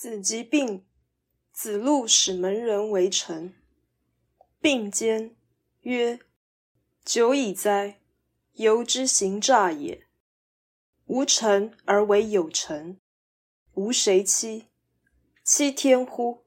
[0.00, 0.86] 子疾病，
[1.52, 3.52] 子路使门人为臣。
[4.60, 5.34] 并肩，
[5.80, 6.20] 曰
[7.04, 8.00] ：“久矣哉！
[8.52, 10.06] 由之行诈也。
[11.06, 13.00] 无臣而为有臣，
[13.72, 14.68] 无谁欺？
[15.42, 16.44] 欺天乎？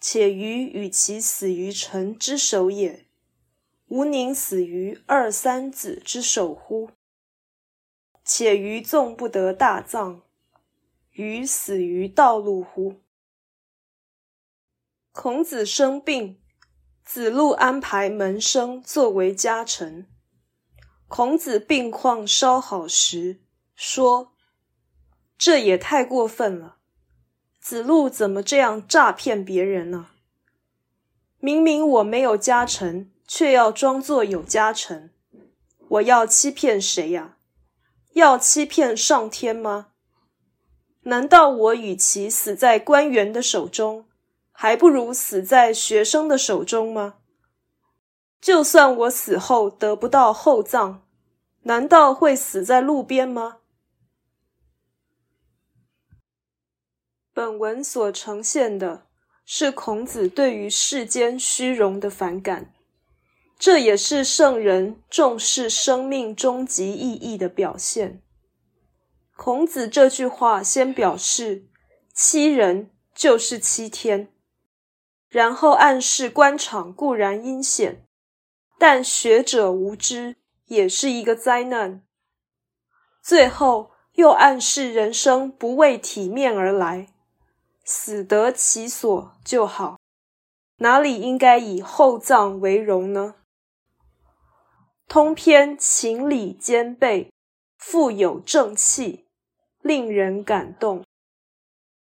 [0.00, 3.04] 且余与其死于臣之手也，
[3.88, 6.88] 吾宁死于二三子之手乎？
[8.24, 10.22] 且余纵不得大葬。”
[11.14, 13.00] 于死于道路乎？
[15.12, 16.40] 孔子生病，
[17.04, 20.08] 子路安排门生作为家臣。
[21.06, 23.40] 孔子病况稍好时，
[23.76, 24.32] 说
[25.38, 26.78] ：“这也太过分了！
[27.60, 30.08] 子路怎么这样诈骗别人呢？
[31.38, 35.14] 明明我没有家臣，却要装作有家臣，
[35.90, 37.36] 我要欺骗谁呀？
[38.14, 39.90] 要欺骗上天吗？”
[41.04, 44.06] 难道我与其死在官员的手中，
[44.50, 47.16] 还不如死在学生的手中吗？
[48.40, 51.02] 就算我死后得不到厚葬，
[51.64, 53.58] 难道会死在路边吗？
[57.34, 59.06] 本文所呈现的
[59.44, 62.72] 是孔子对于世间虚荣的反感，
[63.58, 68.22] 这也是圣人重视生命终极意义的表现。
[69.36, 71.66] 孔子这句话先表示
[72.12, 74.32] 欺人就是欺天，
[75.28, 78.06] 然后暗示官场固然阴险，
[78.78, 82.02] 但学者无知也是一个灾难。
[83.22, 87.08] 最后又暗示人生不为体面而来，
[87.84, 89.98] 死得其所就好，
[90.76, 93.34] 哪里应该以厚葬为荣呢？
[95.08, 97.32] 通篇情理兼备，
[97.76, 99.23] 富有正气。
[99.84, 101.04] 令人感动。